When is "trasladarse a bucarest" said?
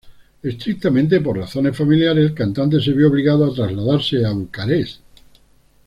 3.53-5.01